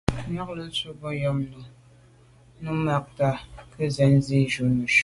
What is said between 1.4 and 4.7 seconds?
nô num mata nke nzi neshu.